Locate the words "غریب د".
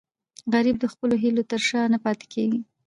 0.53-0.85